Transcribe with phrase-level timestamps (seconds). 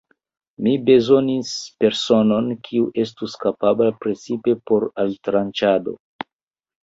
[0.67, 1.49] Mi bezonis
[1.83, 5.97] personon, kiu estus kapabla precipe por altranĉado.